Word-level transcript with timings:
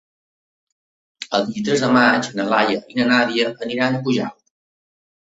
El 1.39 1.43
vint-i-tres 1.49 1.83
de 1.83 1.89
maig 1.97 2.29
na 2.39 2.45
Laia 2.53 2.79
i 2.93 2.97
na 3.01 3.05
Nàdia 3.11 3.51
aniran 3.67 3.99
a 3.99 4.01
Pujalt. 4.09 4.41